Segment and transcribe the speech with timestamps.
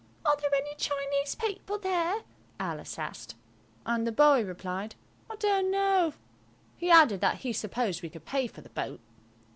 [0.25, 2.23] "Are there any Chinese people there?"
[2.59, 3.35] Alice asked.
[3.85, 4.95] And the boy replied,
[5.29, 6.15] "I dunno."
[6.75, 8.99] He added that he supposed we could pay for the boat.